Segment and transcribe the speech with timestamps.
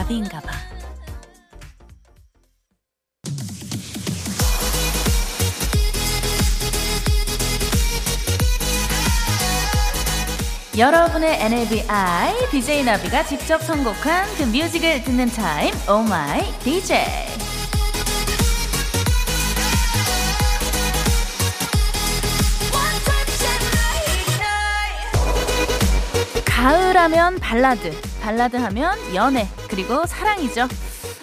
[0.00, 0.52] 주말엔 나비인가 봐.
[10.78, 16.96] 여러분의 NABI DJ 나비가 직접 선곡한 그 뮤직을 듣는 타임 오 마이 DJ
[26.46, 30.62] 가을하면 발라드, 발라드 하면 연애, 그리고 사랑이죠.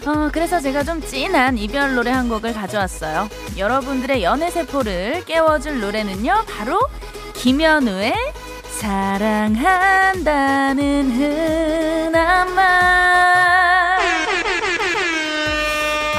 [0.05, 3.27] 어, 그래서 제가 좀 찐한 이별 노래 한 곡을 가져왔어요.
[3.57, 6.79] 여러분들의 연애 세포를 깨워줄 노래는요, 바로
[7.33, 8.13] 김현우의
[9.99, 13.97] 사랑한다는 흔한 말.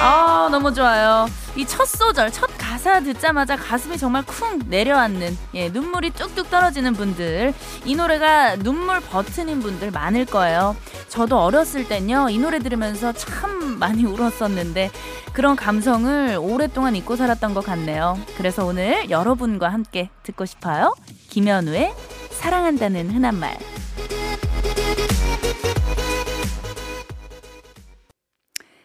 [0.00, 1.26] 아, 너무 좋아요.
[1.56, 2.48] 이 첫 소절, 첫
[2.89, 7.53] 가사 듣자마자 가슴이 정말 쿵 내려앉는, 예, 눈물이 뚝뚝 떨어지는 분들.
[7.84, 10.75] 이 노래가 눈물 버튼인 분들 많을 거예요.
[11.09, 14.91] 저도 어렸을 땐요, 이 노래 들으면서 참 많이 울었었는데,
[15.34, 18.19] 그런 감성을 오랫동안 잊고 살았던 것 같네요.
[18.39, 20.94] 그래서 오늘 여러분과 함께 듣고 싶어요.
[21.28, 21.92] 김현우의
[22.31, 23.59] 사랑한다는 흔한 말.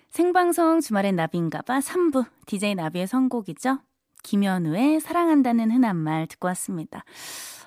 [0.10, 3.80] 생방송 주말엔 나비인가봐 3부 DJ 나비의 선곡이죠.
[4.24, 7.04] 김현우의 사랑한다는 흔한 말 듣고 왔습니다.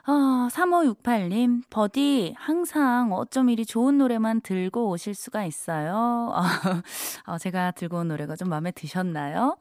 [0.09, 6.33] 어, 3568님, 버디, 항상 어쩜 이리 좋은 노래만 들고 오실 수가 있어요.
[7.27, 9.57] 어, 제가 들고 온 노래가 좀 마음에 드셨나요?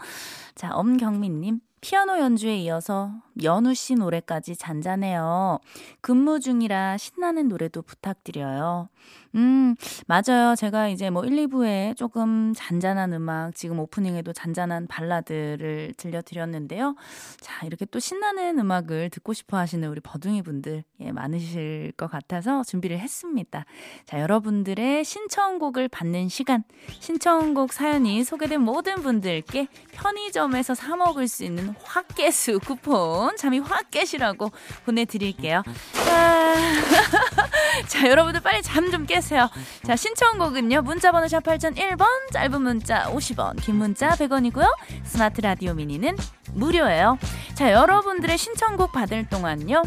[0.53, 3.11] 자, 엄경민님, 피아노 연주에 이어서
[3.43, 5.59] 연우 씨 노래까지 잔잔해요.
[6.01, 8.89] 근무 중이라 신나는 노래도 부탁드려요.
[9.35, 9.75] 음,
[10.07, 10.55] 맞아요.
[10.55, 16.95] 제가 이제 뭐 1, 2부에 조금 잔잔한 음악, 지금 오프닝에도 잔잔한 발라드를 들려드렸는데요.
[17.41, 22.63] 자, 이렇게 또 신나는 음악을 듣고 싶어 하시는 우리 버둥이 분들, 예, 많으실 것 같아서
[22.63, 23.65] 준비를 했습니다.
[24.05, 26.63] 자, 여러분들의 신청곡을 받는 시간,
[26.99, 34.51] 신청곡 사연이 소개된 모든 분들께 편의점에서 사먹을 수 있는 확깨수 쿠폰, 잠이 확 깨시라고
[34.85, 35.63] 보내드릴게요.
[35.93, 36.55] 자,
[37.87, 39.49] 자 여러분들 빨리 잠 좀 깨세요.
[39.83, 40.81] 자, 신청곡은요.
[40.83, 44.67] 문자번호 샵 8001번, 짧은 문자 50원, 긴 문자 100원이고요.
[45.03, 46.15] 스마트 라디오 미니는
[46.53, 47.17] 무료예요.
[47.55, 49.81] 자, 여러분들의 신청곡 받을 동안요.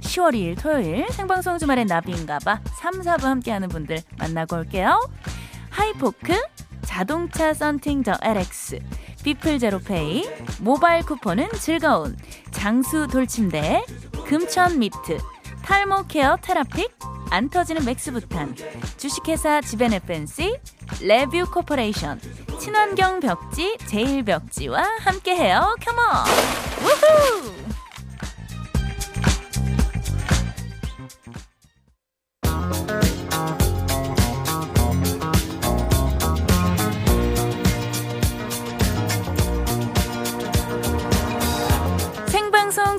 [0.00, 5.00] 10월 2일 토요일 생방송 주말엔 나비인가봐 3, 4부 함께하는 분들 만나고 올게요.
[5.70, 6.40] 하이포크,
[6.82, 8.78] 자동차 썬팅 더 LX,
[9.24, 10.28] 비플 제로페이,
[10.60, 12.14] 모바일 쿠폰은 즐거운,
[12.50, 13.84] 장수 돌침대,
[14.26, 15.18] 금천 미트,
[15.62, 16.94] 탈모 케어 테라픽,
[17.30, 18.54] 안 터지는 맥스부탄,
[18.98, 20.58] 주식회사 지벤에펜시,
[21.00, 22.20] 레뷰 코퍼레이션,
[22.60, 25.74] 친환경 벽지 제일 벽지와 함께해요.
[25.80, 26.04] Come on!
[26.82, 27.63] 우후!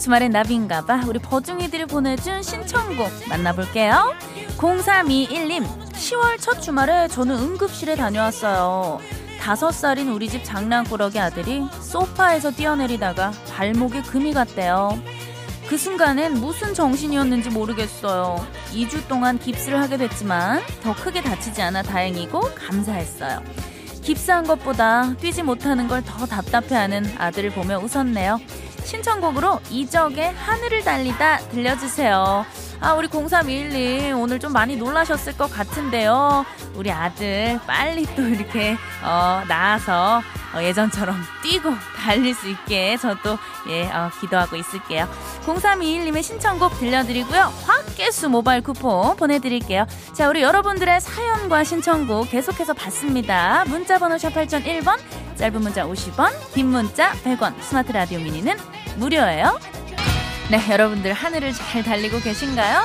[0.05, 1.05] 주말엔 나비인가봐.
[1.07, 4.13] 우리 버중이들이 보내준 신청곡 만나볼게요.
[4.55, 8.99] 0321님 10월 첫 주말에 저는 응급실에 다녀왔어요.
[9.41, 15.01] 다섯 살인 우리 집 장난꾸러기 아들이 소파에서 뛰어내리다가 발목에 금이 갔대요.
[15.67, 18.45] 그 순간엔 무슨 정신이었는지 모르겠어요.
[18.73, 23.41] 2주 동안 깁스를 하게 됐지만 더 크게 다치지 않아 다행이고 감사했어요.
[24.03, 28.39] 깁스한 것보다 뛰지 못하는 걸 더 답답해하는 아들을 보며 웃었네요.
[28.85, 32.46] 신청곡으로 이적의 하늘을 달리다 들려주세요.
[32.81, 36.46] 아, 우리 0321님 오늘 좀 많이 놀라셨을 것 같은데요.
[36.76, 40.22] 우리 아들 빨리 또 이렇게 어, 나와서
[40.53, 43.37] 어, 예전처럼 뛰고 달릴 수 있게 저도
[43.70, 45.08] 예 어, 기도하고 있을게요.
[45.46, 47.52] 0321님의 신청곡 들려드리고요.
[47.66, 49.85] 확개수 모바일 쿠폰 보내드릴게요.
[50.14, 53.66] 자, 우리 여러분들의 사연과 신청곡 계속해서 받습니다.
[53.67, 54.97] 문자번호 샵 8001번,
[55.35, 58.58] 짧은 문자 50원, 긴 문자 100원, 스마트 라디오 미니는
[58.97, 59.59] 무료예요.
[60.49, 62.84] 네, 여러분들 하늘을 잘 달리고 계신가요?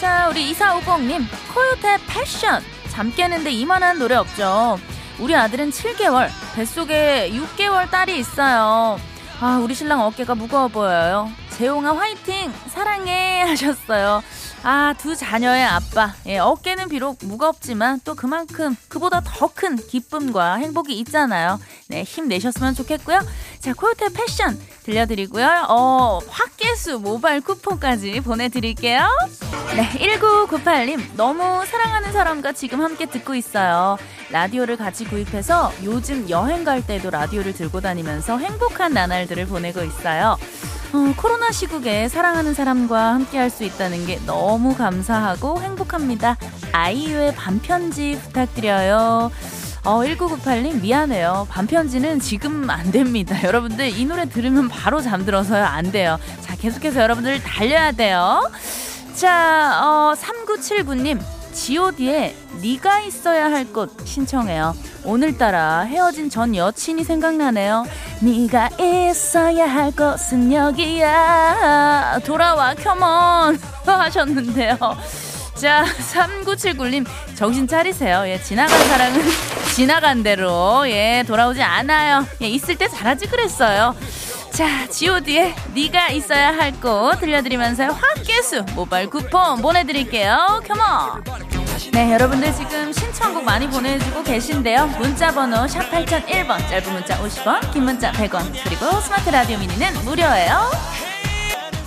[0.00, 2.62] 자, 우리 2450님, 코요태 패션.
[2.90, 4.78] 잠 깨는데 이만한 노래 없죠.
[5.18, 8.98] 우리 아들은 7개월, 뱃속에 6개월 딸이 있어요.
[9.40, 11.30] 아, 우리 신랑 어깨가 무거워 보여요.
[11.50, 12.52] 재용아 화이팅!
[12.68, 13.42] 사랑해!
[13.48, 14.22] 하셨어요.
[14.64, 16.14] 아, 두 자녀의 아빠.
[16.26, 21.60] 예, 어깨는 비록 무겁지만 또 그만큼 그보다 더 큰 기쁨과 행복이 있잖아요.
[21.88, 23.20] 네, 힘내셨으면 좋겠고요.
[23.60, 25.66] 자, 코요태 패션 들려드리고요.
[25.68, 29.06] 어, 확개수 모바일 쿠폰까지 보내드릴게요.
[29.76, 31.14] 네, 1998님.
[31.16, 33.98] 너무 사랑하는 사람과 지금 함께 듣고 있어요.
[34.30, 40.38] 라디오를 같이 구입해서 요즘 여행 갈 때도 라디오를 들고 다니면서 행복한 나날들을 보내고 있어요.
[40.94, 46.36] 어, 코로나 시국에 사랑하는 사람과 함께 할 수 있다는 게 너무 감사하고 행복합니다.
[46.72, 49.30] 아이유의 반편지 부탁드려요.
[49.84, 51.46] 어, 1998님 미안해요.
[51.50, 53.36] 반편지는 지금 안 됩니다.
[53.44, 55.64] 여러분들 이 노래 들으면 바로 잠들어서요.
[55.64, 56.18] 안 돼요.
[56.40, 58.50] 자, 계속해서 여러분들 달려야 돼요.
[59.14, 61.20] 자, 어, 3979님.
[61.54, 64.74] god의 네가 있어야 할 곳 신청해요.
[65.04, 67.84] 오늘따라 헤어진 전 여친이 생각나네요.
[68.22, 72.20] 네가 있어야 할 곳은 여기야.
[72.24, 73.58] 돌아와, 컴온.
[73.84, 74.76] 하셨는데요.
[75.54, 75.84] 자,
[76.14, 77.04] 3979님,
[77.34, 78.22] 정신 차리세요.
[78.26, 79.20] 예, 지나간 사랑은
[79.74, 82.24] 지나간 대로, 예, 돌아오지 않아요.
[82.42, 83.94] 예, 있을 때 잘하지 그랬어요.
[84.52, 90.62] 자, god의 네가 있어야 할 곳 들려드리면서 화개수 모바일 쿠폰 보내드릴게요.
[90.68, 91.51] 컴온!
[91.92, 94.86] 네, 여러분들 지금 신청곡 많이 보내주고 계신데요.
[94.98, 100.70] 문자 번호 샵 8001번, 짧은 문자 50원, 긴 문자 100원, 그리고 스마트 라디오 미니는 무료예요.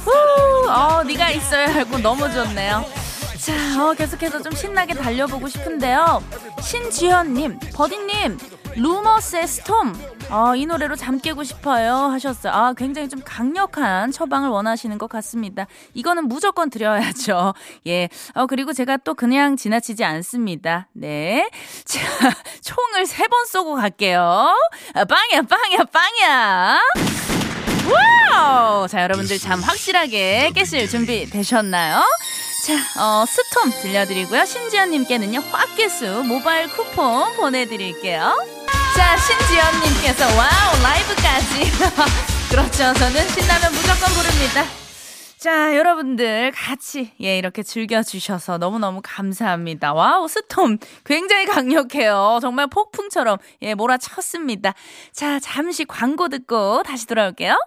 [0.04, 2.86] 후, 어, 네가 있어야 할곳 너무 좋네요.
[3.38, 3.54] 자,
[3.84, 6.24] 어, 계속해서 좀 신나게 달려보고 싶은데요.
[6.62, 8.38] 신지현님, 버디님,
[8.76, 9.94] 루머스의 스톰.
[10.30, 11.94] 아, 이 노래로 잠 깨고 싶어요.
[11.96, 12.52] 하셨어요.
[12.54, 15.66] 아, 굉장히 좀 강력한 처방을 원하시는 것 같습니다.
[15.94, 17.54] 이거는 무조건 드려야죠.
[17.88, 18.10] 예.
[18.34, 20.88] 어, 그리고 제가 또 그냥 지나치지 않습니다.
[20.94, 21.50] 네.
[21.86, 22.00] 자,
[22.64, 24.22] 총을 세 번 쏘고 갈게요.
[24.94, 26.80] 아, 빵이야, 빵이야, 빵이야.
[28.34, 28.88] Wow!
[28.88, 32.02] 자, 여러분들 잠 확실하게 깨실 준비 되셨나요?
[32.66, 34.46] 자, 어, Storm 들려드리고요.
[34.46, 38.36] 신지연님께는요, 화개수 모바일 쿠폰 보내드릴게요.
[38.96, 41.72] 자, 신지연님께서, wow, 라이브까지.
[42.50, 42.94] 그렇죠.
[42.94, 44.64] 저는 신나면 무조건 부릅니다.
[45.38, 49.94] 자, 여러분들 같이, 예, 이렇게 즐겨 주셔서 너무너무 감사합니다.
[49.94, 50.78] Wow, Storm.
[51.06, 52.40] 굉장히 강력해요.
[52.42, 54.74] 정말 폭풍처럼, 예, 몰아쳤습니다.
[55.12, 57.58] 자, 잠시 광고 듣고 다시 돌아올게요.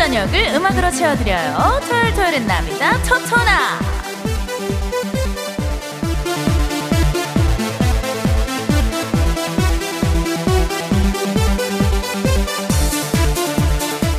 [0.00, 1.58] 저녁을 음악으로 채워드려요.
[1.86, 3.02] 토요일 토요일은 남이다.
[3.02, 3.78] 토토나.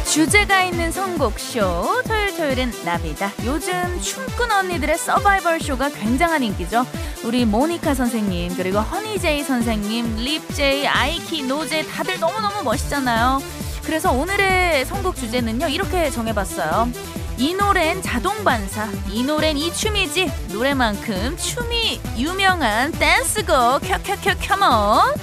[0.06, 6.86] 주제가 있는 선곡쇼 토요일 토요일은 나비다 요즘 춤꾼 언니들의 서바이벌 쇼가 굉장한 인기죠
[7.24, 13.39] 우리 모니카 선생님 그리고 허니제이 선생님 립제이 아이키 노제 다들 너무너무 멋있잖아요
[13.83, 16.89] 그래서 오늘의 선곡 주제는요 이렇게 정해봤어요.
[17.38, 23.81] 이 노래는 자동 반사 이 노래는 이 춤이지 노래만큼 춤이 유명한 댄스곡.
[23.81, 25.13] 켜켜켜 Come on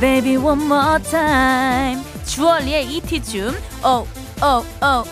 [0.00, 1.02] Baby one more
[2.24, 3.54] 주얼리의 이티 춤.
[3.84, 4.06] 오,
[4.42, 5.04] 오, 오,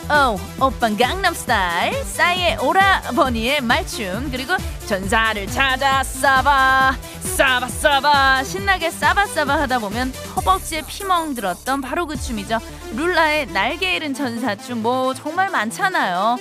[0.61, 4.55] 오, 오빤 강남스타일, 싸이의 오라버니의 말춤, 그리고
[4.87, 12.17] 전사를 찾아 싸바, 싸바, 싸바, 신나게 싸바, 싸바 하다 보면 허벅지에 피멍 들었던 바로 그
[12.17, 12.59] 춤이죠.
[12.95, 16.37] 룰라의 날개 잃은 전사춤, 뭐 정말 많잖아요.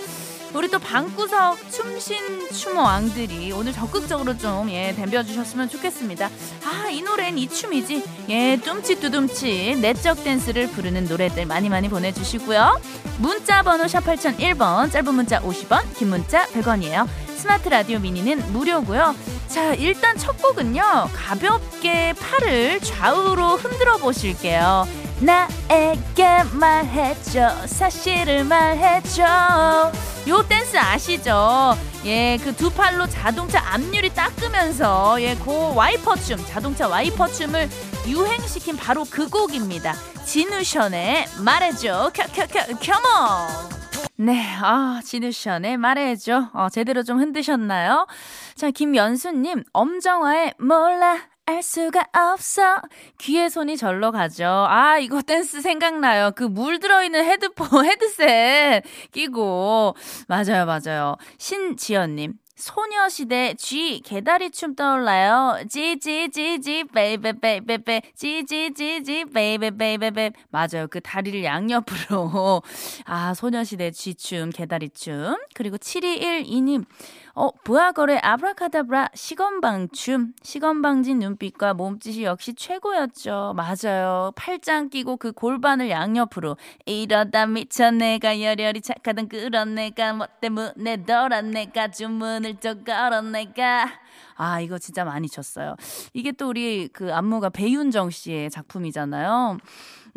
[0.53, 6.29] 우리 또 방구석 춤신 춤왕들이 오늘 적극적으로 좀 예, 덤벼주셨으면 좋겠습니다.
[6.65, 8.03] 아, 이 노래는 이 춤이지.
[8.29, 12.81] 예, 뚱치 뚜둠치 내적 댄스를 부르는 노래들 많이 많이 보내주시고요.
[13.19, 17.07] 문자 번호 샵 8001번, 짧은 문자 50원, 긴 문자 100원이에요.
[17.41, 19.15] 스마트 라디오 미니는 무료고요.
[19.47, 21.09] 자, 일단 첫 곡은요.
[21.11, 24.87] 가볍게 팔을 좌우로 흔들어 보실게요.
[25.21, 29.91] 나에게 말해줘 사실을 말해줘
[30.27, 31.75] 요 댄스 아시죠?
[32.05, 37.69] 예, 그 두 팔로 자동차 앞유리 닦으면서 예, 그 와이퍼 춤, 자동차 와이퍼 춤을
[38.07, 39.95] 유행시킨 바로 그 곡입니다.
[40.25, 43.80] 지누션의 말해줘, 켜켜켜, Come on.
[44.23, 46.51] 네, 아, 지누션의 말해줘.
[46.53, 48.05] 어, 제대로 좀 흔드셨나요?
[48.53, 51.17] 자, 김연수님, 엄정화의 몰라.
[51.45, 52.77] 알 수가 없어.
[53.19, 54.45] 귀에 손이 절로 가죠.
[54.45, 56.31] 아, 이거 댄스 생각나요.
[56.35, 59.95] 그 물 들어있는 헤드폰, 헤드셋 끼고.
[60.27, 61.15] 맞아요, 맞아요.
[61.37, 62.33] 신지연님.
[62.55, 65.63] 소녀시대 Gee 개다리 춤 떠올라요.
[65.67, 70.85] Gee Gee Gee Gee baby baby baby Gee Gee Gee Gee baby baby baby 맞아요.
[70.87, 72.61] 그 다리를 양옆으로
[73.05, 76.85] 아 소녀시대 Gee 춤 개다리 춤 그리고 7212님
[77.33, 80.33] 어, 브아걸의 아브라카다브라 시건방춤.
[80.43, 83.55] 시건방진 눈빛과 몸짓이 역시 최고였죠.
[83.55, 84.31] 맞아요.
[84.35, 86.57] 팔짱 끼고 그 골반을 양옆으로.
[86.85, 93.89] 이러다 미쳐 내가 열혈이 착하던 그런 내가 뭐 때문에 너란 내가 주문을 또 걸은 내가.
[94.35, 95.75] 아, 이거 진짜 많이 쳤어요.
[96.13, 99.57] 이게 또 우리 그 안무가 배윤정 씨의 작품이잖아요.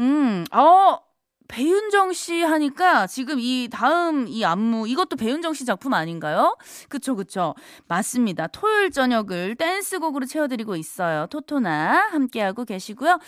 [0.01, 0.99] 음, 어,
[1.49, 6.57] 배윤정 씨 하니까 지금 이 다음 이 안무 이것도 배윤정 씨 작품 아닌가요?
[6.89, 7.55] 그쵸 그쵸
[7.87, 8.47] 맞습니다.
[8.49, 11.27] 토요일 저녁을 댄스곡으로 채워드리고 있어요.
[11.27, 13.19] 토토나 함께하고 계시고요.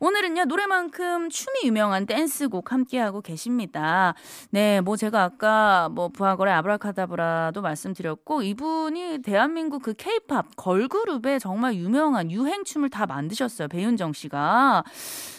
[0.00, 4.14] 오늘은요 노래만큼 춤이 유명한 댄스곡 함께하고 계십니다.
[4.50, 12.30] 네, 뭐 제가 아까 뭐 부하거래 아브라카다브라도 말씀드렸고 이분이 대한민국 그 케이팝 걸그룹의 정말 유명한
[12.30, 13.68] 유행춤을 다 만드셨어요.
[13.68, 14.84] 배윤정 씨가.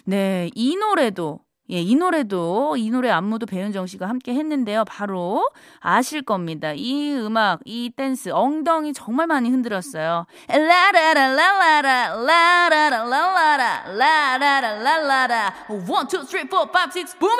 [0.05, 1.39] 네, 이 노래도
[1.69, 4.85] 예, 이 노래도 이 노래 안무도 배윤정 씨가 함께 했는데요.
[4.85, 6.71] 바로 아실 겁니다.
[6.73, 10.25] 이 음악, 이 댄스 엉덩이 정말 많이 흔들었어요.
[10.47, 17.37] 라라라라라라 라라라라라라 라라라라라라 1 2 3 4 5 6 boom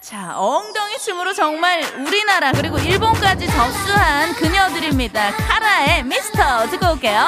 [0.00, 5.32] 자, 엉덩이 춤으로 정말 우리나라 그리고 일본까지 접수한 그녀들입니다.
[5.32, 7.26] 카라의 미스터 듣고 올게요.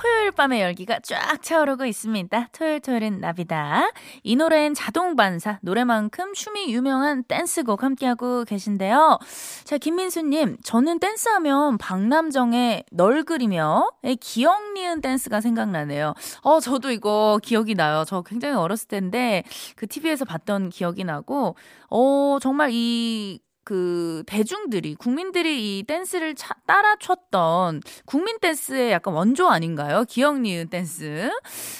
[0.00, 2.48] 토요일 밤의 열기가 쫙 차오르고 있습니다.
[2.52, 3.90] 토요일 토요일은 나비다.
[4.22, 9.18] 이 노래는 자동 반사, 노래만큼 춤이 유명한 댄스곡 함께하고 계신데요.
[9.64, 13.90] 자, 김민수님, 저는 댄스하면 박남정의 널 그리며
[14.20, 16.14] 기억 니은 댄스가 생각나네요.
[16.42, 18.04] 어, 저도 이거 기억이 나요.
[18.06, 19.44] 저 굉장히 어렸을 때인데
[19.76, 21.56] 그 TV에서 봤던 기억이 나고,
[21.90, 23.40] 어, 정말 이
[23.70, 30.04] 그 대중들이 국민들이 이 댄스를 차, 따라 췄던 국민 댄스의 약간 원조 아닌가요?
[30.08, 31.30] 기억 니은 댄스.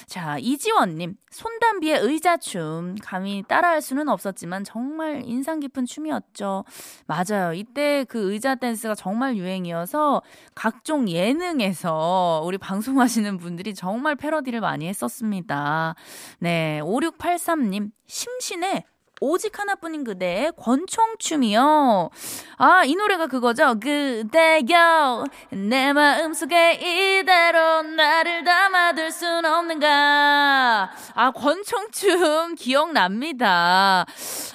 [0.07, 6.65] 자, 이지원 님 손담비의 의자춤 감히 따라할 수는 없었지만 정말 인상 깊은 춤이었죠.
[7.09, 7.55] 맞아요.
[7.55, 10.23] 이때 그 의자 댄스가 정말 유행이어서
[10.55, 15.97] 각종 예능에서 우리 방송하시는 분들이 정말 패러디를 많이 했었습니다.
[16.39, 18.85] 네, 5683님 심신의
[19.21, 22.11] 오직 하나뿐인 그대의 권총춤이요.
[22.57, 23.79] 아, 이 노래가 그거죠.
[23.79, 26.73] 그대여, 내 마음 속에
[27.21, 30.91] 이대로 나를 담아둘 순 없는가.
[31.15, 34.07] 아, 권총춤 기억납니다.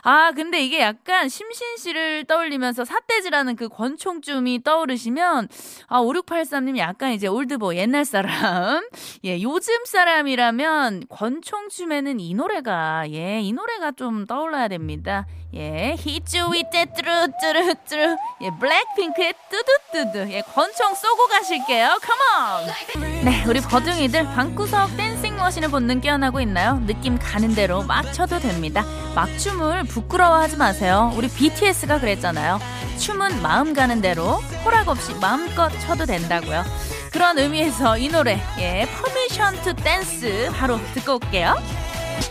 [0.01, 5.47] 아, 근데 이게 약간 심신 씨를 떠올리면서 사태지라는 그 권총춤이 떠오르시면,
[5.87, 8.87] 아, 5683님 약간 이제 올드보 옛날 사람.
[9.23, 15.25] 예, 요즘 사람이라면 권총춤에는 이 노래가, 예, 이 노래가 좀 떠올라 불러야 됩니다.
[15.53, 18.17] 예, 히츠 위때 뚜루뚜루뚜루.
[18.41, 20.31] 예, 블랙핑크의 뚜두뚜두.
[20.33, 21.99] 예, 권총 쏘고 가실게요.
[22.01, 23.23] Come on!
[23.23, 26.81] 네, 우리 버둥이들 방구석 dancing machine의 본능 깨어나고 있나요?
[26.85, 28.83] 느낌 가는 대로 막 춰도 됩니다.
[29.13, 31.11] 막춤을 부끄러워하지 마세요.
[31.15, 32.59] 우리 BTS가 그랬잖아요.
[32.99, 36.63] 춤은 마음 가는 대로 허락 없이 마음껏 춰도 된다고요.
[37.11, 41.55] 그런 의미에서 이 노래, 예, Permission to Dance 바로 듣고 올게요.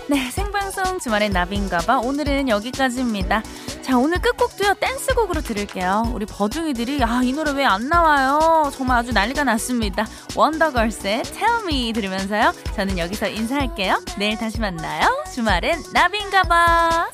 [0.08, 1.98] 네, 생방송 주말의 나비인가봐.
[2.00, 3.42] 오늘은 여기까지입니다.
[3.82, 6.10] 자, 오늘 끝곡도요, 댄스곡으로 들을게요.
[6.14, 8.70] 우리 버둥이들이, 아, 이 노래 왜 안 나와요?
[8.74, 10.06] 정말 아주 난리가 났습니다.
[10.36, 12.52] 원더걸스의 Tell Me 들으면서요.
[12.76, 14.00] 저는 여기서 인사할게요.
[14.18, 15.08] 내일 다시 만나요.
[15.34, 17.08] 주말엔 나비인가봐.